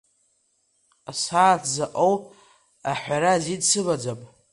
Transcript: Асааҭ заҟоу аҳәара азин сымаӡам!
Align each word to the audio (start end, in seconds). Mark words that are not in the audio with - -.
Асааҭ 1.09 1.63
заҟоу 1.73 2.13
аҳәара 2.91 3.29
азин 3.35 3.61
сымаӡам! 3.69 4.19